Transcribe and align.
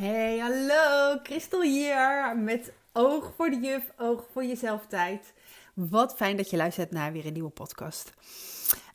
Hey, 0.00 0.38
hallo, 0.38 1.18
Christel 1.22 1.62
hier 1.62 2.36
met 2.36 2.72
Oog 2.92 3.32
voor 3.36 3.50
de 3.50 3.58
Juf, 3.60 3.92
Oog 3.98 4.26
voor 4.32 4.44
Jezelf 4.44 4.86
tijd. 4.86 5.32
Wat 5.74 6.14
fijn 6.14 6.36
dat 6.36 6.50
je 6.50 6.56
luistert 6.56 6.90
naar 6.90 7.12
weer 7.12 7.26
een 7.26 7.32
nieuwe 7.32 7.50
podcast. 7.50 8.12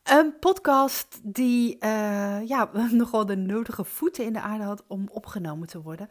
Een 0.04 0.40
podcast 0.40 1.20
die 1.24 1.76
uh, 1.80 2.48
ja, 2.48 2.70
nogal 2.92 3.26
de 3.26 3.36
nodige 3.36 3.84
voeten 3.84 4.26
in 4.26 4.34
de 4.34 4.42
aarde 4.42 4.64
had 4.64 4.84
om 4.88 5.08
opgenomen 5.12 5.68
te 5.68 5.82
worden. 5.82 6.10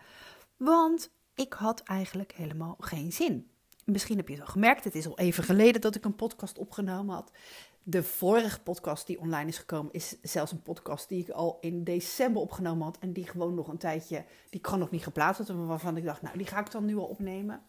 Want 0.56 1.10
ik 1.34 1.52
had 1.52 1.80
eigenlijk 1.80 2.32
helemaal 2.32 2.76
geen 2.78 3.12
zin. 3.12 3.50
Misschien 3.84 4.16
heb 4.16 4.28
je 4.28 4.34
het 4.34 4.42
al 4.42 4.52
gemerkt, 4.52 4.84
het 4.84 4.94
is 4.94 5.06
al 5.06 5.18
even 5.18 5.44
geleden 5.44 5.80
dat 5.80 5.94
ik 5.94 6.04
een 6.04 6.16
podcast 6.16 6.58
opgenomen 6.58 7.14
had. 7.14 7.32
De 7.82 8.02
vorige 8.02 8.60
podcast 8.60 9.06
die 9.06 9.20
online 9.20 9.48
is 9.48 9.58
gekomen, 9.58 9.92
is 9.92 10.16
zelfs 10.22 10.52
een 10.52 10.62
podcast 10.62 11.08
die 11.08 11.20
ik 11.20 11.30
al 11.30 11.58
in 11.60 11.84
december 11.84 12.42
opgenomen 12.42 12.84
had. 12.84 12.98
En 12.98 13.12
die 13.12 13.26
gewoon 13.26 13.54
nog 13.54 13.68
een 13.68 13.78
tijdje, 13.78 14.24
die 14.50 14.60
kan 14.60 14.78
nog 14.78 14.90
niet 14.90 15.02
geplaatst 15.02 15.46
worden. 15.46 15.66
Waarvan 15.66 15.96
ik 15.96 16.04
dacht, 16.04 16.22
nou, 16.22 16.36
die 16.36 16.46
ga 16.46 16.60
ik 16.60 16.70
dan 16.70 16.84
nu 16.84 16.96
al 16.96 17.04
opnemen. 17.04 17.62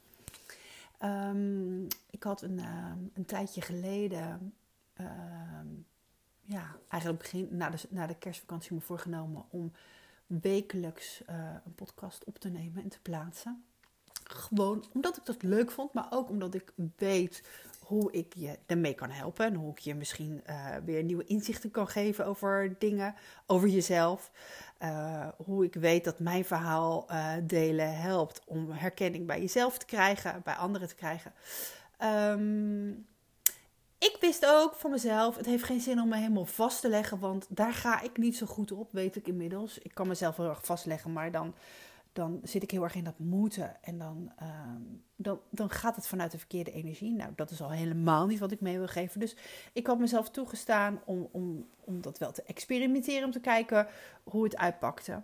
Um, 1.03 1.87
ik 2.09 2.23
had 2.23 2.41
een, 2.41 2.57
uh, 2.57 2.91
een 3.13 3.25
tijdje 3.25 3.61
geleden, 3.61 4.53
uh, 5.01 5.07
ja, 6.41 6.75
eigenlijk 6.87 7.21
begin, 7.21 7.47
na 7.51 7.69
de, 7.69 7.77
na 7.89 8.07
de 8.07 8.17
kerstvakantie 8.17 8.73
me 8.73 8.81
voorgenomen 8.81 9.45
om 9.49 9.71
wekelijks 10.27 11.21
uh, 11.29 11.55
een 11.65 11.75
podcast 11.75 12.23
op 12.23 12.39
te 12.39 12.49
nemen 12.49 12.83
en 12.83 12.89
te 12.89 13.01
plaatsen. 13.01 13.63
Gewoon 14.33 14.85
omdat 14.93 15.17
ik 15.17 15.25
dat 15.25 15.43
leuk 15.43 15.71
vond, 15.71 15.93
maar 15.93 16.07
ook 16.09 16.29
omdat 16.29 16.53
ik 16.53 16.73
weet 16.97 17.43
hoe 17.79 18.11
ik 18.11 18.33
je 18.35 18.59
ermee 18.65 18.93
kan 18.93 19.09
helpen. 19.09 19.45
En 19.45 19.53
hoe 19.53 19.71
ik 19.71 19.79
je 19.79 19.95
misschien 19.95 20.43
uh, 20.49 20.75
weer 20.85 21.03
nieuwe 21.03 21.23
inzichten 21.23 21.71
kan 21.71 21.87
geven 21.87 22.25
over 22.25 22.75
dingen, 22.79 23.15
over 23.45 23.67
jezelf. 23.67 24.31
Uh, 24.81 25.27
hoe 25.45 25.65
ik 25.65 25.73
weet 25.73 26.03
dat 26.03 26.19
mijn 26.19 26.45
verhaal 26.45 27.05
uh, 27.11 27.33
delen 27.43 27.97
helpt 27.97 28.41
om 28.45 28.71
herkenning 28.71 29.27
bij 29.27 29.39
jezelf 29.39 29.77
te 29.77 29.85
krijgen, 29.85 30.41
bij 30.43 30.55
anderen 30.55 30.87
te 30.87 30.95
krijgen. 30.95 31.33
Um, 32.03 33.05
ik 33.97 34.17
wist 34.19 34.45
ook 34.45 34.75
van 34.75 34.91
mezelf, 34.91 35.35
het 35.35 35.45
heeft 35.45 35.63
geen 35.63 35.79
zin 35.79 36.01
om 36.01 36.09
me 36.09 36.15
helemaal 36.15 36.45
vast 36.45 36.81
te 36.81 36.89
leggen, 36.89 37.19
want 37.19 37.45
daar 37.49 37.73
ga 37.73 38.01
ik 38.01 38.17
niet 38.17 38.37
zo 38.37 38.45
goed 38.45 38.71
op, 38.71 38.91
weet 38.91 39.15
ik 39.15 39.27
inmiddels. 39.27 39.77
Ik 39.77 39.93
kan 39.93 40.07
mezelf 40.07 40.37
heel 40.37 40.49
erg 40.49 40.65
vastleggen, 40.65 41.13
maar 41.13 41.31
dan 41.31 41.53
dan 42.13 42.39
zit 42.43 42.63
ik 42.63 42.71
heel 42.71 42.83
erg 42.83 42.95
in 42.95 43.03
dat 43.03 43.19
moeten. 43.19 43.83
En 43.83 43.97
dan, 43.97 44.31
uh, 44.41 44.47
dan, 45.15 45.39
dan 45.49 45.69
gaat 45.69 45.95
het 45.95 46.07
vanuit 46.07 46.31
de 46.31 46.37
verkeerde 46.37 46.71
energie. 46.71 47.11
Nou, 47.11 47.31
dat 47.35 47.51
is 47.51 47.61
al 47.61 47.71
helemaal 47.71 48.27
niet 48.27 48.39
wat 48.39 48.51
ik 48.51 48.61
mee 48.61 48.77
wil 48.77 48.87
geven. 48.87 49.19
Dus 49.19 49.35
ik 49.73 49.87
had 49.87 49.99
mezelf 49.99 50.29
toegestaan 50.29 51.01
om, 51.05 51.29
om, 51.31 51.67
om 51.79 52.01
dat 52.01 52.17
wel 52.17 52.31
te 52.31 52.43
experimenteren. 52.43 53.25
Om 53.25 53.31
te 53.31 53.39
kijken 53.39 53.87
hoe 54.23 54.43
het 54.43 54.57
uitpakte. 54.57 55.21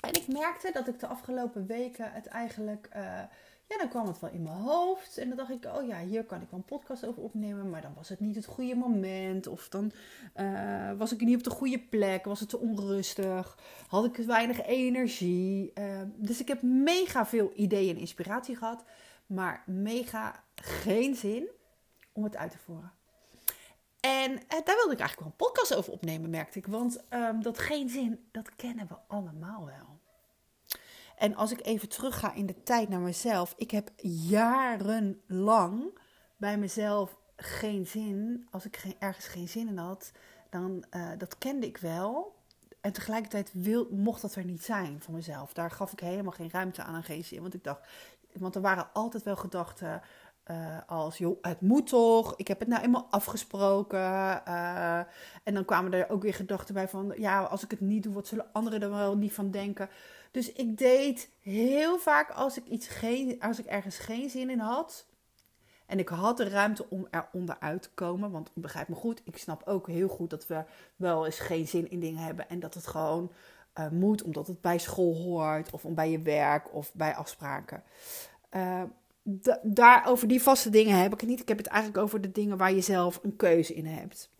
En 0.00 0.12
ik 0.12 0.28
merkte 0.28 0.70
dat 0.72 0.88
ik 0.88 1.00
de 1.00 1.06
afgelopen 1.06 1.66
weken 1.66 2.12
het 2.12 2.26
eigenlijk. 2.26 2.88
Uh, 2.96 3.22
ja, 3.70 3.78
dan 3.78 3.88
kwam 3.88 4.06
het 4.06 4.20
wel 4.20 4.30
in 4.30 4.42
mijn 4.42 4.56
hoofd. 4.56 5.18
En 5.18 5.28
dan 5.28 5.36
dacht 5.36 5.50
ik, 5.50 5.64
oh 5.64 5.86
ja, 5.86 6.00
hier 6.00 6.24
kan 6.24 6.40
ik 6.40 6.50
wel 6.50 6.58
een 6.58 6.64
podcast 6.64 7.06
over 7.06 7.22
opnemen. 7.22 7.70
Maar 7.70 7.82
dan 7.82 7.94
was 7.94 8.08
het 8.08 8.20
niet 8.20 8.34
het 8.34 8.46
goede 8.46 8.74
moment. 8.74 9.46
Of 9.46 9.68
dan 9.68 9.92
uh, 10.36 10.92
was 10.96 11.12
ik 11.12 11.20
niet 11.20 11.36
op 11.36 11.42
de 11.44 11.50
goede 11.50 11.78
plek. 11.78 12.24
Was 12.24 12.40
het 12.40 12.48
te 12.48 12.58
onrustig. 12.58 13.58
Had 13.88 14.04
ik 14.04 14.16
weinig 14.16 14.62
energie. 14.62 15.72
Uh, 15.74 16.00
dus 16.16 16.40
ik 16.40 16.48
heb 16.48 16.62
mega 16.62 17.26
veel 17.26 17.52
ideeën 17.54 17.94
en 17.94 18.00
inspiratie 18.00 18.56
gehad. 18.56 18.84
Maar 19.26 19.62
mega 19.66 20.44
geen 20.54 21.14
zin 21.14 21.48
om 22.12 22.24
het 22.24 22.36
uit 22.36 22.50
te 22.50 22.58
voeren. 22.58 22.92
En 24.00 24.32
uh, 24.32 24.38
daar 24.48 24.76
wilde 24.76 24.92
ik 24.92 25.00
eigenlijk 25.00 25.20
wel 25.20 25.28
een 25.28 25.52
podcast 25.52 25.74
over 25.74 25.92
opnemen, 25.92 26.30
merkte 26.30 26.58
ik. 26.58 26.66
Want 26.66 27.04
um, 27.10 27.42
dat 27.42 27.58
geen 27.58 27.88
zin, 27.88 28.28
dat 28.30 28.56
kennen 28.56 28.86
we 28.86 28.94
allemaal 29.06 29.66
wel. 29.66 29.99
En 31.20 31.34
als 31.34 31.52
ik 31.52 31.66
even 31.66 31.88
terugga 31.88 32.34
in 32.34 32.46
de 32.46 32.62
tijd 32.62 32.88
naar 32.88 33.00
mezelf. 33.00 33.54
Ik 33.56 33.70
heb 33.70 33.90
jarenlang 34.28 35.98
bij 36.36 36.58
mezelf 36.58 37.16
geen 37.36 37.86
zin. 37.86 38.46
Als 38.50 38.64
ik 38.64 38.94
ergens 38.98 39.26
geen 39.26 39.48
zin 39.48 39.68
in 39.68 39.78
had, 39.78 40.12
dan 40.50 40.84
uh, 40.90 41.08
dat 41.18 41.38
kende 41.38 41.66
ik 41.66 41.76
wel. 41.76 42.34
En 42.80 42.92
tegelijkertijd 42.92 43.50
wil, 43.52 43.88
mocht 43.90 44.22
dat 44.22 44.34
er 44.34 44.44
niet 44.44 44.64
zijn 44.64 45.00
van 45.00 45.14
mezelf. 45.14 45.52
Daar 45.52 45.70
gaf 45.70 45.92
ik 45.92 46.00
helemaal 46.00 46.32
geen 46.32 46.50
ruimte 46.50 46.82
aan 46.82 46.94
en 46.94 47.02
geen 47.02 47.24
zin. 47.24 47.40
Want 47.40 47.54
ik 47.54 47.64
dacht, 47.64 47.88
want 48.32 48.54
er 48.54 48.60
waren 48.60 48.92
altijd 48.92 49.22
wel 49.22 49.36
gedachten. 49.36 50.02
Uh, 50.50 50.78
als, 50.86 51.18
joh, 51.18 51.38
het 51.42 51.60
moet 51.60 51.86
toch, 51.86 52.36
ik 52.36 52.48
heb 52.48 52.58
het 52.58 52.68
nou 52.68 52.82
eenmaal 52.82 53.06
afgesproken. 53.10 53.98
Uh, 53.98 54.98
en 55.44 55.54
dan 55.54 55.64
kwamen 55.64 55.92
er 55.92 56.10
ook 56.10 56.22
weer 56.22 56.34
gedachten 56.34 56.74
bij 56.74 56.88
van, 56.88 57.12
ja, 57.16 57.42
als 57.42 57.64
ik 57.64 57.70
het 57.70 57.80
niet 57.80 58.02
doe, 58.02 58.14
wat 58.14 58.26
zullen 58.26 58.52
anderen 58.52 58.82
er 58.82 58.90
wel 58.90 59.16
niet 59.16 59.32
van 59.32 59.50
denken? 59.50 59.88
Dus 60.30 60.52
ik 60.52 60.78
deed 60.78 61.30
heel 61.40 61.98
vaak 61.98 62.30
als 62.30 62.58
ik, 62.58 62.66
iets 62.66 62.88
geen, 62.88 63.40
als 63.40 63.58
ik 63.58 63.66
ergens 63.66 63.98
geen 63.98 64.30
zin 64.30 64.50
in 64.50 64.58
had. 64.58 65.06
En 65.86 65.98
ik 65.98 66.08
had 66.08 66.36
de 66.36 66.48
ruimte 66.48 66.86
om 66.88 67.06
er 67.10 67.28
onderuit 67.32 67.82
te 67.82 67.90
komen. 67.94 68.30
Want 68.30 68.50
begrijp 68.54 68.88
me 68.88 68.94
goed, 68.94 69.22
ik 69.24 69.38
snap 69.38 69.62
ook 69.66 69.86
heel 69.86 70.08
goed 70.08 70.30
dat 70.30 70.46
we 70.46 70.64
wel 70.96 71.26
eens 71.26 71.38
geen 71.38 71.68
zin 71.68 71.90
in 71.90 72.00
dingen 72.00 72.22
hebben. 72.22 72.48
En 72.48 72.60
dat 72.60 72.74
het 72.74 72.86
gewoon 72.86 73.32
uh, 73.78 73.88
moet, 73.88 74.22
omdat 74.22 74.46
het 74.46 74.60
bij 74.60 74.78
school 74.78 75.14
hoort. 75.14 75.70
Of 75.70 75.82
bij 75.88 76.10
je 76.10 76.22
werk 76.22 76.74
of 76.74 76.94
bij 76.94 77.14
afspraken. 77.14 77.82
Daar 79.62 80.06
over 80.06 80.28
die 80.28 80.42
vaste 80.42 80.70
dingen 80.70 80.98
heb 80.98 81.12
ik 81.12 81.20
het 81.20 81.28
niet. 81.28 81.40
Ik 81.40 81.48
heb 81.48 81.58
het 81.58 81.66
eigenlijk 81.66 82.02
over 82.02 82.20
de 82.20 82.32
dingen 82.32 82.56
waar 82.56 82.72
je 82.72 82.80
zelf 82.80 83.20
een 83.22 83.36
keuze 83.36 83.74
in 83.74 83.86
hebt. 83.86 84.30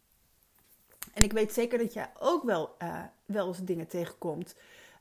En 1.12 1.22
ik 1.22 1.32
weet 1.32 1.52
zeker 1.52 1.78
dat 1.78 1.92
jij 1.92 2.10
ook 2.18 2.44
wel, 2.44 2.76
uh, 2.82 3.02
wel 3.24 3.48
eens 3.48 3.64
dingen 3.64 3.86
tegenkomt 3.86 4.54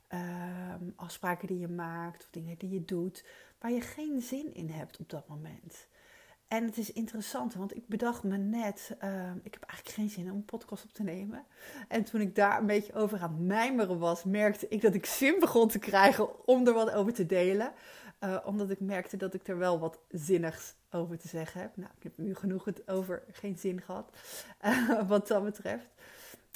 um, 0.08 0.92
afspraken 0.96 1.48
die 1.48 1.58
je 1.58 1.68
maakt 1.68 2.22
of 2.22 2.28
dingen 2.30 2.58
die 2.58 2.70
je 2.70 2.84
doet, 2.84 3.24
waar 3.58 3.70
je 3.70 3.80
geen 3.80 4.22
zin 4.22 4.54
in 4.54 4.70
hebt 4.70 4.98
op 4.98 5.10
dat 5.10 5.28
moment. 5.28 5.88
En 6.48 6.64
het 6.64 6.78
is 6.78 6.92
interessant, 6.92 7.54
want 7.54 7.76
ik 7.76 7.86
bedacht 7.86 8.22
me 8.22 8.36
net, 8.36 8.96
uh, 9.04 9.30
ik 9.42 9.52
heb 9.52 9.62
eigenlijk 9.62 9.98
geen 9.98 10.10
zin 10.10 10.30
om 10.30 10.36
een 10.36 10.44
podcast 10.44 10.84
op 10.84 10.92
te 10.92 11.02
nemen. 11.02 11.44
En 11.88 12.04
toen 12.04 12.20
ik 12.20 12.34
daar 12.34 12.58
een 12.60 12.66
beetje 12.66 12.94
over 12.94 13.20
aan 13.20 13.46
mijmeren 13.46 13.98
was, 13.98 14.24
merkte 14.24 14.68
ik 14.68 14.80
dat 14.80 14.94
ik 14.94 15.06
zin 15.06 15.36
begon 15.38 15.68
te 15.68 15.78
krijgen 15.78 16.46
om 16.46 16.66
er 16.66 16.72
wat 16.72 16.90
over 16.90 17.12
te 17.12 17.26
delen. 17.26 17.72
Uh, 18.24 18.38
omdat 18.44 18.70
ik 18.70 18.80
merkte 18.80 19.16
dat 19.16 19.34
ik 19.34 19.48
er 19.48 19.58
wel 19.58 19.78
wat 19.78 19.98
zinnigs 20.08 20.74
over 20.90 21.18
te 21.18 21.28
zeggen 21.28 21.60
heb. 21.60 21.76
Nou, 21.76 21.90
ik 21.96 22.02
heb 22.02 22.18
nu 22.18 22.34
genoeg 22.34 22.64
het 22.64 22.88
over 22.88 23.22
geen 23.32 23.58
zin 23.58 23.80
gehad, 23.80 24.10
uh, 24.64 25.02
wat 25.08 25.28
dat 25.28 25.44
betreft. 25.44 25.88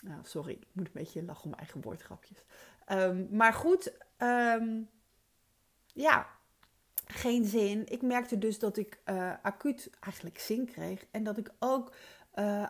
Nou, 0.03 0.21
sorry, 0.23 0.53
ik 0.53 0.67
moet 0.73 0.87
een 0.87 0.93
beetje 0.93 1.25
lachen 1.25 1.45
om 1.45 1.51
mijn 1.51 1.63
eigen 1.63 1.81
woordgrapjes. 1.81 2.45
Um, 2.89 3.29
maar 3.31 3.53
goed, 3.53 3.93
um, 4.19 4.89
ja, 5.87 6.27
geen 7.07 7.45
zin. 7.45 7.87
Ik 7.87 8.03
merkte 8.03 8.39
dus 8.39 8.59
dat 8.59 8.77
ik 8.77 8.99
uh, 9.05 9.33
acuut 9.43 9.91
eigenlijk 10.01 10.39
zin 10.39 10.65
kreeg. 10.67 11.07
En 11.11 11.25
dat 11.25 11.39
ik 11.39 11.51
ook 11.59 11.95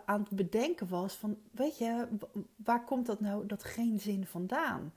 aan 0.04 0.21
het 0.21 0.31
bedenken 0.31 0.88
was 0.88 1.15
van, 1.15 1.38
weet 1.50 1.78
je, 1.78 2.09
waar 2.56 2.84
komt 2.84 3.06
dat 3.06 3.21
nou, 3.21 3.47
dat 3.47 3.65
geen 3.65 4.00
zin 4.00 4.27
vandaan? 4.27 4.93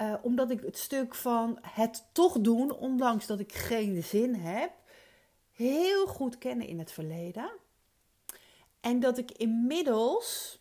Uh, 0.00 0.14
omdat 0.22 0.50
ik 0.50 0.60
het 0.60 0.78
stuk 0.78 1.14
van 1.14 1.58
het 1.62 2.04
toch 2.12 2.40
doen, 2.40 2.72
ondanks 2.72 3.26
dat 3.26 3.40
ik 3.40 3.52
geen 3.52 4.02
zin 4.02 4.34
heb, 4.34 4.72
heel 5.52 6.06
goed 6.06 6.38
kennen 6.38 6.66
in 6.66 6.78
het 6.78 6.92
verleden. 6.92 7.50
En 8.80 9.00
dat 9.00 9.18
ik 9.18 9.30
inmiddels 9.30 10.58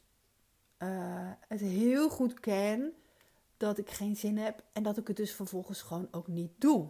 het 1.47 1.59
heel 1.59 2.09
goed 2.09 2.39
ken 2.39 2.93
dat 3.57 3.77
ik 3.77 3.89
geen 3.89 4.15
zin 4.15 4.37
heb 4.37 4.63
en 4.73 4.83
dat 4.83 4.97
ik 4.97 5.07
het 5.07 5.17
dus 5.17 5.33
vervolgens 5.33 5.81
gewoon 5.81 6.07
ook 6.11 6.27
niet 6.27 6.51
doe. 6.57 6.89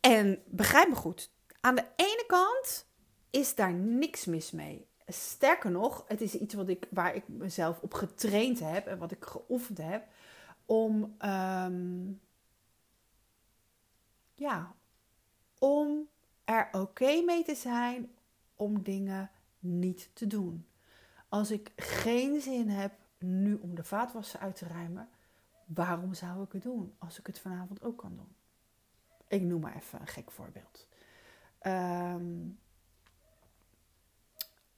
En 0.00 0.42
begrijp 0.46 0.88
me 0.88 0.94
goed, 0.94 1.30
aan 1.60 1.74
de 1.74 1.86
ene 1.96 2.24
kant 2.26 2.86
is 3.30 3.54
daar 3.54 3.72
niks 3.72 4.24
mis 4.24 4.50
mee. 4.50 4.87
Sterker 5.08 5.70
nog, 5.70 6.04
het 6.08 6.20
is 6.20 6.34
iets 6.34 6.54
wat 6.54 6.68
ik, 6.68 6.86
waar 6.90 7.14
ik 7.14 7.28
mezelf 7.28 7.80
op 7.80 7.94
getraind 7.94 8.60
heb 8.60 8.86
en 8.86 8.98
wat 8.98 9.10
ik 9.10 9.24
geoefend 9.24 9.78
heb 9.78 10.06
om, 10.66 11.16
um, 11.24 12.20
ja, 14.34 14.74
om 15.58 16.08
er 16.44 16.68
oké 16.72 17.22
mee 17.22 17.44
te 17.44 17.54
zijn 17.54 18.10
om 18.56 18.82
dingen 18.82 19.30
niet 19.58 20.10
te 20.12 20.26
doen. 20.26 20.66
Als 21.28 21.50
ik 21.50 21.72
geen 21.76 22.40
zin 22.40 22.68
heb 22.68 22.92
nu 23.18 23.54
om 23.54 23.74
de 23.74 23.84
vaatwasser 23.84 24.40
uit 24.40 24.56
te 24.56 24.66
ruimen, 24.66 25.08
waarom 25.66 26.14
zou 26.14 26.42
ik 26.42 26.52
het 26.52 26.62
doen 26.62 26.94
als 26.98 27.18
ik 27.18 27.26
het 27.26 27.38
vanavond 27.38 27.82
ook 27.82 27.98
kan 27.98 28.16
doen? 28.16 28.36
Ik 29.28 29.42
noem 29.42 29.60
maar 29.60 29.76
even 29.76 30.00
een 30.00 30.06
gek 30.06 30.30
voorbeeld. 30.30 30.86
Um, 31.62 32.58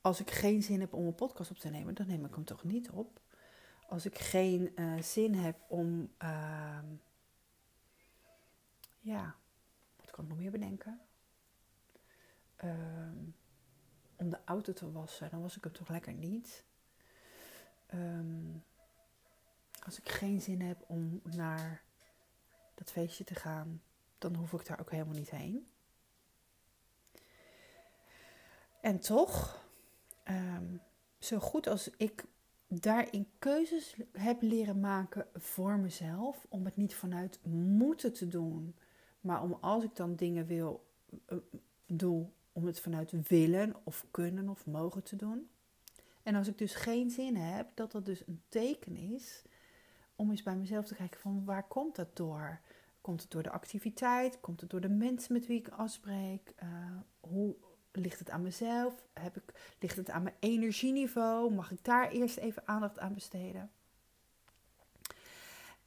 als 0.01 0.21
ik 0.21 0.31
geen 0.31 0.63
zin 0.63 0.81
heb 0.81 0.93
om 0.93 1.07
een 1.07 1.15
podcast 1.15 1.51
op 1.51 1.59
te 1.59 1.69
nemen, 1.69 1.95
dan 1.95 2.07
neem 2.07 2.25
ik 2.25 2.35
hem 2.35 2.45
toch 2.45 2.65
niet 2.65 2.91
op. 2.91 3.21
Als 3.89 4.07
ik 4.07 4.19
geen 4.19 4.73
uh, 4.75 5.03
zin 5.03 5.35
heb 5.35 5.57
om, 5.69 6.13
uh, 6.23 6.79
ja, 9.01 9.37
wat 9.97 10.11
kan 10.11 10.25
ik 10.25 10.31
nog 10.31 10.39
meer 10.39 10.51
bedenken? 10.51 11.01
Uh, 12.65 12.73
om 14.17 14.31
de 14.31 14.39
auto 14.45 14.73
te 14.73 14.93
wassen, 14.93 15.31
dan 15.31 15.43
was 15.43 15.57
ik 15.57 15.65
hem 15.65 15.73
toch 15.73 15.89
lekker 15.89 16.13
niet. 16.13 16.65
Um, 17.95 18.65
als 19.85 19.99
ik 19.99 20.09
geen 20.09 20.41
zin 20.41 20.61
heb 20.61 20.85
om 20.87 21.21
naar 21.25 21.83
dat 22.75 22.91
feestje 22.91 23.25
te 23.25 23.35
gaan, 23.35 23.83
dan 24.19 24.35
hoef 24.35 24.53
ik 24.53 24.67
daar 24.67 24.81
ook 24.81 24.91
helemaal 24.91 25.15
niet 25.15 25.31
heen. 25.31 25.71
En 28.81 29.01
toch, 29.01 29.55
ehm, 29.55 29.60
zo 31.31 31.39
goed 31.39 31.67
als 31.67 31.91
ik 31.97 32.25
daarin 32.69 33.29
keuzes 33.39 33.97
heb 34.13 34.43
leren 34.43 34.81
maken 34.81 35.27
voor 35.35 35.79
mezelf, 35.79 36.47
om 36.49 36.65
het 36.65 36.77
niet 36.77 36.95
vanuit 36.95 37.41
moeten 37.47 38.13
te 38.13 38.29
doen, 38.29 38.77
maar 39.21 39.43
om 39.43 39.59
als 39.61 39.85
ik 39.85 39.97
dan 39.97 40.17
dingen 40.17 40.47
wil, 40.47 40.87
uh, 41.29 41.39
doe, 41.87 42.27
om 42.53 42.67
het 42.67 42.81
vanuit 42.81 43.29
willen 43.29 43.75
of 43.85 44.07
kunnen 44.11 44.49
of 44.49 44.67
mogen 44.67 45.03
te 45.03 45.17
doen. 45.17 45.51
En 46.23 46.35
als 46.35 46.49
ik 46.49 46.59
dus 46.59 46.75
geen 46.75 47.11
zin 47.11 47.37
heb, 47.37 47.71
dat 47.75 47.93
dat 47.93 48.05
dus 48.05 48.27
een 48.27 48.43
teken 48.49 48.97
is 48.97 49.43
om 50.17 50.31
eens 50.31 50.43
bij 50.43 50.57
mezelf 50.57 50.87
te 50.87 50.95
kijken 50.95 51.21
van 51.21 51.45
waar 51.45 51.69
komt 51.69 51.97
dat 51.97 52.17
door? 52.17 52.61
Komt 53.01 53.23
het 53.23 53.31
door 53.31 53.43
de 53.43 53.51
activiteit? 53.51 54.41
Komt 54.41 54.61
het 54.61 54.71
door 54.71 54.81
de 54.81 54.89
mensen 54.89 55.33
met 55.33 55.47
wie 55.47 55.59
ik 55.59 55.69
afspreek? 55.69 56.55
Uh, 56.63 56.69
hoe 57.21 57.57
ligt 58.01 58.19
het 58.19 58.31
aan 58.31 58.43
mezelf? 58.43 58.95
Heb 59.13 59.37
ik, 59.37 59.75
ligt 59.79 59.97
het 59.97 60.11
aan 60.11 60.23
mijn 60.23 60.37
energieniveau? 60.39 61.53
Mag 61.53 61.71
ik 61.71 61.85
daar 61.85 62.11
eerst 62.11 62.37
even 62.37 62.69
aandacht 62.69 62.99
aan 62.99 63.15
besteden? 63.15 63.71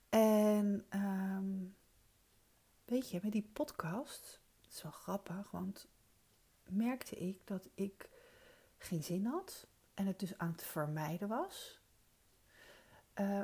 En 0.09 0.85
um, 0.89 1.75
weet 2.85 3.09
je, 3.09 3.19
met 3.23 3.31
die 3.31 3.49
podcast, 3.53 4.39
dat 4.61 4.73
is 4.73 4.83
wel 4.83 4.91
grappig, 4.91 5.51
want 5.51 5.87
merkte 6.63 7.15
ik 7.15 7.37
dat 7.43 7.69
ik 7.73 8.09
geen 8.77 9.03
zin 9.03 9.25
had 9.25 9.67
en 9.93 10.05
het 10.05 10.19
dus 10.19 10.37
aan 10.37 10.51
het 10.51 10.63
vermijden 10.63 11.27
was. 11.27 11.79
Uh, 13.19 13.43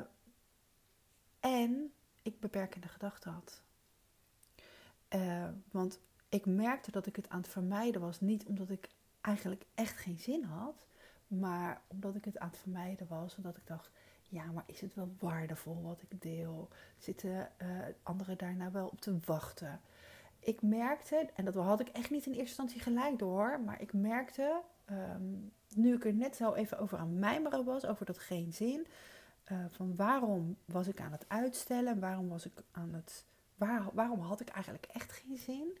en 1.40 1.92
ik 2.22 2.40
beperkende 2.40 2.88
gedachten 2.88 3.32
had. 3.32 3.62
Uh, 5.14 5.48
want 5.70 5.98
ik 6.30 6.46
merkte 6.46 6.90
dat 6.90 7.06
ik 7.06 7.16
het 7.16 7.28
aan 7.28 7.40
het 7.40 7.48
vermijden 7.48 8.00
was. 8.00 8.20
Niet 8.20 8.44
omdat 8.44 8.70
ik 8.70 8.88
eigenlijk 9.20 9.64
echt 9.74 9.96
geen 9.96 10.18
zin 10.18 10.44
had. 10.44 10.86
Maar 11.26 11.80
omdat 11.86 12.14
ik 12.14 12.24
het 12.24 12.38
aan 12.38 12.48
het 12.48 12.58
vermijden 12.58 13.06
was. 13.08 13.36
Omdat 13.36 13.56
ik 13.56 13.66
dacht, 13.66 13.90
ja, 14.28 14.44
maar 14.44 14.64
is 14.66 14.80
het 14.80 14.94
wel 14.94 15.14
waardevol 15.18 15.82
wat 15.82 16.02
ik 16.08 16.22
deel? 16.22 16.68
Zitten 16.98 17.50
uh, 17.62 17.68
anderen 18.02 18.38
daar 18.38 18.54
nou 18.54 18.72
wel 18.72 18.86
op 18.86 19.00
te 19.00 19.18
wachten? 19.24 19.80
Ik 20.38 20.62
merkte, 20.62 21.28
en 21.34 21.44
dat 21.44 21.54
had 21.54 21.80
ik 21.80 21.88
echt 21.88 22.10
niet 22.10 22.26
in 22.26 22.32
eerste 22.32 22.62
instantie 22.62 22.80
gelijk 22.80 23.18
door. 23.18 23.60
Maar 23.64 23.80
ik 23.80 23.92
merkte, 23.92 24.60
um, 24.90 25.52
nu 25.74 25.94
ik 25.94 26.04
er 26.04 26.14
net 26.14 26.36
zo 26.36 26.52
even 26.52 26.78
over 26.78 26.98
aan 26.98 27.18
mijmeren 27.18 27.64
was. 27.64 27.86
Over 27.86 28.06
dat 28.06 28.18
geen 28.18 28.52
zin. 28.52 28.86
Uh, 29.52 29.58
van 29.70 29.96
waarom 29.96 30.56
was 30.64 30.88
ik 30.88 31.00
aan 31.00 31.12
het 31.12 31.24
uitstellen? 31.28 32.00
Waarom 32.00 32.28
was 32.28 32.46
ik 32.46 32.62
aan 32.70 32.92
het... 32.94 33.24
Waar, 33.56 33.84
waarom 33.92 34.20
had 34.20 34.40
ik 34.40 34.48
eigenlijk 34.48 34.86
echt 34.86 35.12
geen 35.12 35.36
zin? 35.36 35.78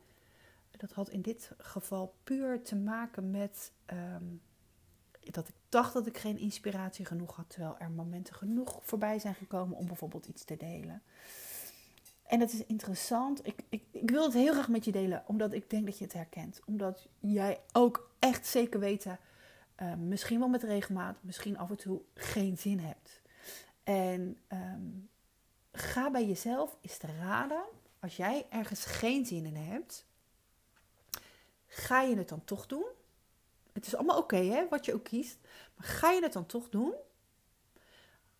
Dat 0.80 0.92
had 0.92 1.08
in 1.08 1.20
dit 1.20 1.50
geval 1.58 2.14
puur 2.24 2.62
te 2.62 2.76
maken 2.76 3.30
met 3.30 3.72
um, 3.92 4.42
dat 5.20 5.48
ik 5.48 5.54
dacht 5.68 5.92
dat 5.92 6.06
ik 6.06 6.18
geen 6.18 6.38
inspiratie 6.38 7.04
genoeg 7.04 7.36
had, 7.36 7.50
terwijl 7.50 7.78
er 7.78 7.90
momenten 7.90 8.34
genoeg 8.34 8.78
voorbij 8.82 9.18
zijn 9.18 9.34
gekomen 9.34 9.76
om 9.76 9.86
bijvoorbeeld 9.86 10.26
iets 10.26 10.44
te 10.44 10.56
delen. 10.56 11.02
En 12.22 12.38
dat 12.38 12.52
is 12.52 12.66
interessant. 12.66 13.46
Ik, 13.46 13.62
ik, 13.68 13.84
ik 13.90 14.10
wil 14.10 14.24
het 14.24 14.32
heel 14.32 14.52
graag 14.52 14.68
met 14.68 14.84
je 14.84 14.92
delen, 14.92 15.22
omdat 15.26 15.52
ik 15.52 15.70
denk 15.70 15.86
dat 15.86 15.98
je 15.98 16.04
het 16.04 16.12
herkent. 16.12 16.60
Omdat 16.64 17.08
jij 17.18 17.60
ook 17.72 18.10
echt 18.18 18.46
zeker 18.46 18.80
weten, 18.80 19.18
uh, 19.82 19.94
misschien 19.94 20.38
wel 20.38 20.48
met 20.48 20.62
regelmaat, 20.62 21.16
misschien 21.20 21.58
af 21.58 21.70
en 21.70 21.76
toe 21.76 22.00
geen 22.14 22.58
zin 22.58 22.78
hebt. 22.78 23.20
En 23.84 24.38
um, 24.48 25.08
ga 25.72 26.10
bij 26.10 26.26
jezelf 26.26 26.76
eens 26.80 26.96
te 26.96 27.06
raden, 27.18 27.62
als 27.98 28.16
jij 28.16 28.46
ergens 28.50 28.84
geen 28.84 29.26
zin 29.26 29.46
in 29.46 29.56
hebt, 29.56 30.08
Ga 31.72 32.00
je 32.00 32.16
het 32.16 32.28
dan 32.28 32.44
toch 32.44 32.66
doen? 32.66 32.86
Het 33.72 33.86
is 33.86 33.94
allemaal 33.94 34.18
oké, 34.18 34.36
hè, 34.36 34.68
wat 34.68 34.84
je 34.84 34.94
ook 34.94 35.04
kiest. 35.04 35.38
Maar 35.74 35.86
ga 35.86 36.10
je 36.10 36.22
het 36.22 36.32
dan 36.32 36.46
toch 36.46 36.68
doen? 36.68 36.94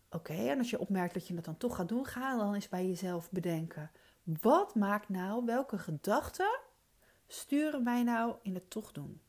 Oké, 0.09 0.33
en 0.33 0.57
als 0.57 0.69
je 0.69 0.79
opmerkt 0.79 1.13
dat 1.13 1.27
je 1.27 1.35
het 1.35 1.45
dan 1.45 1.57
toch 1.57 1.75
gaat 1.75 1.89
doen, 1.89 2.05
ga 2.05 2.37
dan 2.37 2.53
eens 2.53 2.69
bij 2.69 2.87
jezelf 2.87 3.31
bedenken. 3.31 3.91
Wat 4.23 4.75
maakt 4.75 5.09
nou, 5.09 5.45
welke 5.45 5.77
gedachten 5.77 6.59
sturen 7.27 7.83
mij 7.83 8.03
nou 8.03 8.35
in 8.41 8.53
het 8.53 8.69
toch 8.69 8.91
doen? 8.91 9.21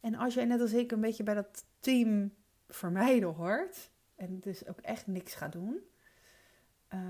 En 0.00 0.14
als 0.14 0.34
jij 0.34 0.44
net 0.44 0.60
als 0.60 0.72
ik 0.72 0.92
een 0.92 1.00
beetje 1.00 1.22
bij 1.22 1.34
dat 1.34 1.64
team 1.80 2.34
vermijden 2.68 3.34
hoort, 3.34 3.90
en 4.14 4.40
dus 4.40 4.66
ook 4.66 4.78
echt 4.80 5.06
niks 5.06 5.34
gaat 5.34 5.52
doen, 5.52 5.80
uh, 6.94 7.00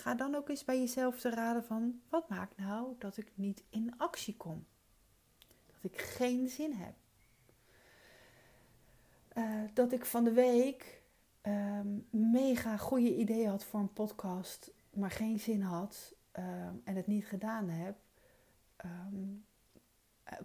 Ga 0.00 0.14
dan 0.14 0.34
ook 0.34 0.48
eens 0.48 0.64
bij 0.64 0.78
jezelf 0.78 1.20
te 1.20 1.30
raden 1.30 1.64
van 1.64 2.00
wat 2.08 2.28
maakt 2.28 2.56
nou 2.56 2.94
dat 2.98 3.16
ik 3.16 3.32
niet 3.34 3.62
in 3.70 3.94
actie 3.96 4.36
kom? 4.36 4.66
Dat 5.66 5.92
ik 5.92 6.00
geen 6.00 6.48
zin 6.48 6.72
heb. 6.72 6.94
Uh, 9.34 9.68
dat 9.74 9.92
ik 9.92 10.04
van 10.04 10.24
de 10.24 10.32
week 10.32 11.02
um, 11.42 12.06
mega 12.10 12.76
goede 12.76 13.16
ideeën 13.16 13.48
had 13.48 13.64
voor 13.64 13.80
een 13.80 13.92
podcast, 13.92 14.70
maar 14.90 15.10
geen 15.10 15.38
zin 15.40 15.62
had 15.62 16.14
um, 16.32 16.80
en 16.84 16.96
het 16.96 17.06
niet 17.06 17.26
gedaan 17.26 17.68
heb. 17.68 17.96
Um, 18.84 19.44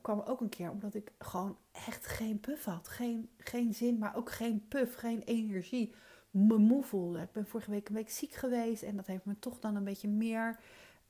kwam 0.02 0.20
ook 0.20 0.42
een 0.42 0.50
keer 0.50 0.72
omdat 0.72 0.94
ik 0.94 1.12
gewoon 1.20 1.58
echt 1.72 2.06
geen 2.06 2.40
puff 2.40 2.66
had. 2.66 2.88
Geen, 2.88 3.30
geen 3.38 3.74
zin, 3.74 3.98
maar 3.98 4.16
ook 4.16 4.32
geen 4.32 4.68
puff, 4.68 4.96
geen 4.96 5.22
energie 5.22 5.94
me 6.36 6.58
moe. 6.58 7.22
Ik 7.22 7.32
ben 7.32 7.48
vorige 7.48 7.72
week 7.72 7.90
een 7.90 7.96
week 7.96 8.10
ziek 8.10 8.34
geweest 8.34 8.84
en 8.84 8.96
dat 8.96 9.08
heeft 9.08 9.26
me 9.26 9.40
toch 9.40 9.60
dan 9.60 9.76
een 9.76 9.84
beetje 9.84 10.08
meer, 10.08 10.60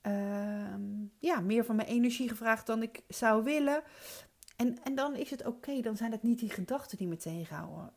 uh, 0.07 0.75
ja, 1.19 1.39
meer 1.39 1.65
van 1.65 1.75
mijn 1.75 1.87
energie 1.87 2.29
gevraagd 2.29 2.67
dan 2.67 2.81
ik 2.81 3.03
zou 3.07 3.43
willen. 3.43 3.83
En, 4.55 4.83
en 4.83 4.95
dan 4.95 5.15
is 5.15 5.29
het 5.29 5.45
oké, 5.45 5.81
dan 5.81 5.97
zijn 5.97 6.11
het 6.11 6.23
niet 6.23 6.39
die 6.39 6.49
gedachten 6.49 6.97
die 6.97 7.07
me 7.07 7.17
tegenhouden. 7.17 7.93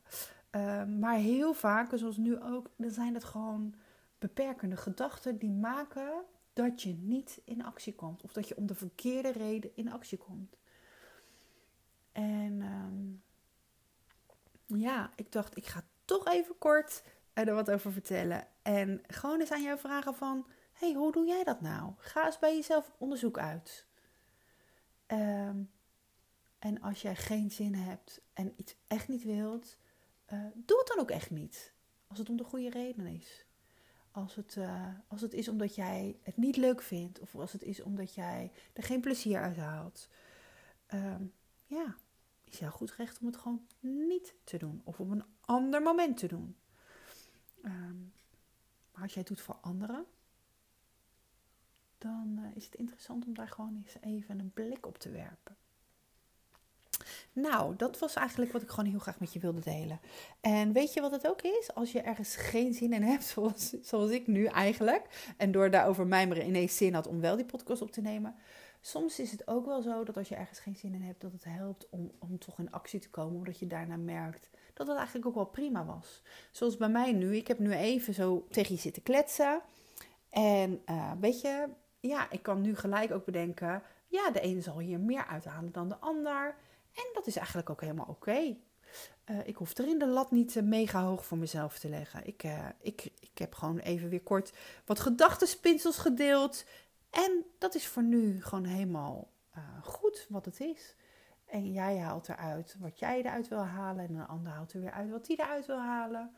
Uh, 0.51 0.85
maar 0.85 1.17
heel 1.17 1.55
vaak, 1.55 1.91
zoals 1.95 2.17
nu 2.17 2.41
ook, 2.41 2.71
dan 2.77 2.91
zijn 2.91 3.15
het 3.15 3.25
gewoon 3.25 3.75
beperkende 4.19 4.77
gedachten 4.77 5.39
die 5.39 5.51
maken 5.51 6.11
dat 6.53 6.83
je 6.83 6.95
niet 7.01 7.41
in 7.45 7.65
actie 7.65 7.95
komt. 7.95 8.23
Of 8.23 8.33
dat 8.33 8.49
je 8.49 8.57
om 8.57 8.67
de 8.67 8.75
verkeerde 8.75 9.33
reden 9.33 9.71
in 9.75 9.93
actie 9.93 10.19
komt. 10.19 10.57
En 12.13 12.63
um, 12.63 13.23
ja, 14.81 15.11
ik 15.17 15.33
dacht, 15.33 15.57
ik 15.57 15.67
ga 15.67 15.85
toch 16.05 16.27
even 16.27 16.59
kort 16.59 17.03
er 17.45 17.55
wat 17.55 17.71
over 17.71 17.93
vertellen. 17.93 18.47
En 18.63 19.03
gewoon 19.07 19.41
eens 19.41 19.53
aan 19.53 19.63
jou 19.63 19.79
vragen 19.79 20.15
van... 20.15 20.47
hey, 20.73 20.93
hoe 20.93 21.13
doe 21.13 21.27
jij 21.27 21.45
dat 21.45 21.61
nou? 21.61 21.93
Ga 21.97 22.27
eens 22.27 22.39
bij 22.39 22.55
jezelf 22.55 22.93
onderzoek 22.99 23.39
uit. 23.39 23.87
Um, 25.07 25.71
en 26.59 26.81
als 26.81 27.03
jij 27.03 27.17
geen 27.17 27.51
zin 27.51 27.75
hebt 27.75 28.21
en 28.33 28.53
iets 28.57 28.77
echt 28.87 29.09
niet 29.09 29.25
wilt... 29.25 29.79
Uh, 30.33 30.47
doe 30.55 30.79
het 30.79 30.87
dan 30.87 30.99
ook 30.99 31.11
echt 31.11 31.31
niet. 31.31 31.73
Als 32.07 32.19
het 32.19 32.29
om 32.29 32.37
de 32.37 32.45
goede 32.45 32.71
reden 32.71 33.07
is. 33.07 33.47
Als 34.11 34.35
het, 34.35 34.57
uh, 34.57 34.89
als 35.09 35.21
het 35.21 35.35
is 35.35 35.49
omdat 35.49 35.75
jij 35.75 36.19
het 36.23 36.37
niet 36.37 36.57
leuk 36.57 36.83
vindt. 36.83 37.19
Of 37.19 37.35
als 37.35 37.53
het 37.53 37.63
is 37.63 37.83
omdat 37.83 38.15
jij 38.15 38.53
er 38.73 38.83
geen 38.83 39.01
plezier 39.01 39.41
uit 39.41 39.57
haalt. 39.57 40.09
Um, 40.95 41.33
ja, 41.67 41.97
is 42.45 42.59
jouw 42.59 42.71
goed 42.71 42.93
recht 42.93 43.19
om 43.21 43.27
het 43.27 43.37
gewoon 43.37 43.67
niet 43.81 44.35
te 44.45 44.57
doen. 44.57 44.81
Of 44.85 45.01
op 45.01 45.11
een 45.11 45.25
ander 45.41 45.83
moment 45.83 46.17
te 46.17 46.27
doen. 46.27 46.57
Um, 47.65 48.13
maar 48.93 49.03
als 49.03 49.13
jij 49.13 49.23
het 49.23 49.37
doet 49.37 49.41
voor 49.41 49.59
anderen, 49.61 50.07
dan 51.99 52.39
uh, 52.39 52.57
is 52.57 52.65
het 52.65 52.75
interessant 52.75 53.27
om 53.27 53.35
daar 53.35 53.49
gewoon 53.49 53.83
eens 53.85 53.97
even 54.01 54.39
een 54.39 54.53
blik 54.55 54.87
op 54.87 54.99
te 54.99 55.11
werpen. 55.11 55.57
Nou, 57.33 57.77
dat 57.77 57.99
was 57.99 58.15
eigenlijk 58.15 58.53
wat 58.53 58.63
ik 58.63 58.69
gewoon 58.69 58.91
heel 58.91 58.99
graag 58.99 59.21
met 59.21 59.33
je 59.33 59.39
wilde 59.39 59.61
delen. 59.61 60.01
En 60.41 60.73
weet 60.73 60.95
je 60.95 61.01
wat 61.01 61.11
het 61.11 61.29
ook 61.29 61.43
is? 61.43 61.75
Als 61.75 61.93
je 61.93 62.01
ergens 62.01 62.37
geen 62.37 62.75
zin 62.75 62.93
in 62.93 63.03
hebt, 63.03 63.25
zoals, 63.35 63.75
zoals 63.83 64.11
ik 64.11 64.27
nu 64.27 64.45
eigenlijk, 64.45 65.35
en 65.37 65.53
door 65.53 65.71
daarover 65.71 66.07
mijmeren 66.07 66.47
ineens 66.47 66.77
zin 66.77 66.95
had 66.95 67.07
om 67.07 67.21
wel 67.21 67.37
die 67.37 67.45
podcast 67.45 67.83
op 67.83 67.91
te 67.91 68.01
nemen. 68.01 68.35
Soms 68.81 69.19
is 69.19 69.31
het 69.31 69.49
ook 69.49 69.67
wel 69.67 69.83
zo 69.83 70.05
dat 70.05 70.17
als 70.17 70.29
je 70.29 70.35
ergens 70.35 70.59
geen 70.59 70.77
zin 70.77 70.95
in 70.95 71.03
hebt, 71.03 71.21
dat 71.21 71.33
het 71.33 71.45
helpt 71.45 71.89
om, 71.91 72.11
om 72.19 72.39
toch 72.39 72.59
in 72.59 72.73
actie 72.73 73.01
te 73.01 73.11
komen, 73.11 73.37
omdat 73.37 73.59
je 73.59 73.67
daarna 73.67 73.97
merkt 73.97 74.51
dat 74.75 74.87
het 74.87 74.97
eigenlijk 74.97 75.27
ook 75.27 75.35
wel 75.35 75.45
prima 75.45 75.85
was. 75.85 76.23
Zoals 76.51 76.77
bij 76.77 76.89
mij 76.89 77.13
nu. 77.13 77.37
Ik 77.37 77.49
heb 77.49 77.59
nu 77.59 77.73
even 77.73 78.15
zo 78.15 78.47
tegen 78.51 78.75
je 78.75 78.81
zitten 78.81 79.03
kletsen. 79.03 79.61
En 80.31 80.83
uh, 80.91 81.13
weet 81.21 81.41
je, 81.41 81.69
ja, 82.01 82.31
ik 82.31 82.43
kan 82.43 82.61
nu 82.61 82.77
gelijk 82.77 83.13
ook 83.13 83.25
bedenken, 83.25 83.83
ja, 84.07 84.31
de 84.31 84.41
ene 84.41 84.61
zal 84.61 84.79
hier 84.79 85.01
meer 85.01 85.27
uithalen 85.27 85.73
dan 85.73 85.89
de 85.89 85.99
ander. 85.99 86.55
En 86.95 87.11
dat 87.13 87.27
is 87.27 87.37
eigenlijk 87.37 87.71
ook 87.71 87.81
helemaal 87.81 88.07
oké. 88.09 88.57
Uh, 89.31 89.47
ik 89.47 89.57
hoef 89.57 89.79
erin 89.79 89.99
de 89.99 90.07
lat 90.07 90.31
niet 90.31 90.55
uh, 90.55 90.63
mega 90.63 91.03
hoog 91.03 91.27
voor 91.27 91.39
mezelf 91.39 91.79
te 91.79 91.89
leggen. 91.89 92.27
Ik, 92.27 92.43
ik, 92.81 93.13
ik 93.21 93.39
heb 93.39 93.55
gewoon 93.55 93.79
even 93.79 94.09
weer 94.09 94.23
kort 94.23 94.53
wat 94.85 95.01
gedachtenspinsels 95.01 95.99
gedeeld. 95.99 96.65
En 97.11 97.45
dat 97.59 97.75
is 97.75 97.87
voor 97.87 98.03
nu 98.03 98.43
gewoon 98.43 98.65
helemaal 98.65 99.29
goed 99.83 100.27
wat 100.29 100.45
het 100.45 100.61
is. 100.61 100.95
En 101.45 101.73
jij 101.73 101.99
haalt 101.99 102.29
eruit 102.29 102.77
wat 102.79 102.99
jij 102.99 103.19
eruit 103.19 103.49
wil 103.49 103.65
halen. 103.65 104.09
En 104.09 104.15
een 104.15 104.27
ander 104.27 104.53
haalt 104.53 104.73
er 104.73 104.81
weer 104.81 104.91
uit 104.91 105.11
wat 105.11 105.27
hij 105.27 105.37
eruit 105.37 105.67
wil 105.67 105.81
halen. 105.81 106.31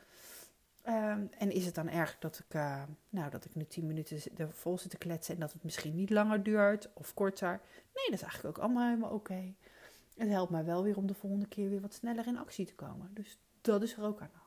Ehm, 0.83 1.27
en 1.39 1.51
is 1.51 1.65
het 1.67 1.75
dan 1.75 1.89
erg 1.89 2.19
dat 2.19 2.39
ik, 2.39 2.55
uh, 2.55 2.83
nou, 3.09 3.31
dat 3.31 3.45
ik 3.45 3.55
nu 3.55 3.65
10 3.65 3.87
minuten 3.87 4.37
er 4.37 4.53
vol 4.53 4.79
zit 4.79 4.91
te 4.91 4.99
kletsen 4.99 5.35
en 5.35 5.41
dat 5.41 5.53
het 5.53 5.65
misschien 5.65 5.95
niet 5.95 6.11
langer 6.11 6.43
duurt 6.43 6.91
of 6.95 7.15
korter? 7.15 7.61
Nee, 7.95 8.05
dat 8.05 8.15
is 8.15 8.23
eigenlijk 8.23 8.59
ook 8.59 8.65
allemaal 8.65 8.89
helemaal 8.89 9.11
oké. 9.11 9.55
Het 10.17 10.29
helpt 10.29 10.51
mij 10.51 10.65
wel 10.65 10.83
weer 10.83 10.97
om 10.97 11.07
de 11.07 11.15
volgende 11.15 11.47
keer 11.47 11.71
weer 11.71 11.81
wat 11.81 11.95
sneller 11.95 12.27
in 12.27 12.39
actie 12.39 12.67
te 12.67 12.75
komen. 12.75 13.11
Dus 13.15 13.39
dat 13.61 13.83
is 13.83 13.97
er 13.97 14.05
ook 14.05 14.21
aan. 14.21 14.40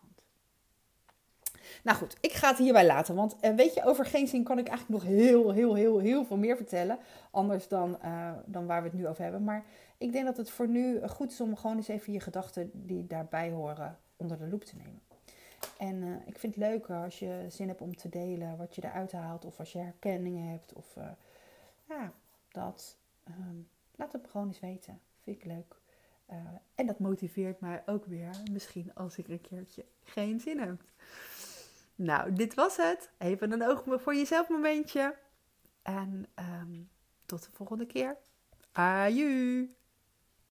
Nou 1.83 1.97
goed, 1.97 2.17
ik 2.21 2.31
ga 2.31 2.47
het 2.47 2.57
hierbij 2.57 2.85
laten. 2.85 3.15
Want 3.15 3.35
uh, 3.41 3.55
weet 3.55 3.73
je, 3.73 3.83
over 3.83 4.05
geen 4.05 4.27
zin 4.27 4.43
kan 4.43 4.59
ik 4.59 4.67
eigenlijk 4.67 5.03
nog 5.03 5.13
heel, 5.13 5.51
heel, 5.51 5.73
heel, 5.73 5.99
heel 5.99 6.25
veel 6.25 6.37
meer 6.37 6.55
vertellen. 6.55 6.97
Anders 7.31 7.67
dan, 7.67 7.97
uh, 8.03 8.31
dan 8.45 8.65
waar 8.65 8.81
we 8.81 8.87
het 8.87 8.97
nu 8.97 9.07
over 9.07 9.23
hebben. 9.23 9.43
Maar 9.43 9.65
ik 9.97 10.11
denk 10.11 10.25
dat 10.25 10.37
het 10.37 10.49
voor 10.49 10.67
nu 10.67 11.07
goed 11.07 11.31
is 11.31 11.41
om 11.41 11.55
gewoon 11.55 11.75
eens 11.75 11.87
even 11.87 12.13
je 12.13 12.19
gedachten 12.19 12.71
die 12.73 13.07
daarbij 13.07 13.51
horen 13.51 13.97
onder 14.15 14.37
de 14.37 14.47
loep 14.47 14.63
te 14.63 14.75
nemen. 14.75 15.01
En 15.77 16.21
ik 16.25 16.39
vind 16.39 16.55
het 16.55 16.63
leuk 16.63 16.89
als 16.89 17.19
je 17.19 17.45
zin 17.49 17.67
hebt 17.67 17.81
om 17.81 17.95
te 17.95 18.09
delen 18.09 18.57
wat 18.57 18.75
je 18.75 18.83
eruit 18.83 19.11
haalt. 19.11 19.45
Of 19.45 19.59
als 19.59 19.71
je 19.71 19.79
herkenningen 19.79 20.49
hebt. 20.51 20.73
Of 20.73 20.85
ja, 21.89 22.11
dat. 22.51 22.97
Um, 23.27 23.67
laat 23.95 24.11
het 24.13 24.21
me 24.21 24.27
gewoon 24.27 24.47
eens 24.47 24.59
weten. 24.59 24.99
Vind 25.21 25.37
ik 25.37 25.45
leuk. 25.45 25.75
En 26.75 26.85
dat 26.85 26.99
motiveert 26.99 27.59
mij 27.59 27.83
ook 27.85 28.05
weer. 28.05 28.29
Misschien 28.51 28.91
als 28.93 29.17
ik 29.17 29.27
een 29.27 29.41
keertje 29.41 29.85
geen 30.03 30.39
zin 30.39 30.59
heb. 30.59 30.81
Nou, 31.95 32.33
dit 32.33 32.53
was 32.53 32.77
het. 32.77 33.09
Even 33.17 33.51
een 33.51 33.67
oog 33.67 33.83
voor 33.85 34.15
jezelf 34.15 34.49
momentje. 34.49 35.17
En 35.81 36.25
um, 36.39 36.89
tot 37.25 37.43
de 37.43 37.51
volgende 37.51 37.85
keer. 37.85 38.17
Aju! 38.71 39.69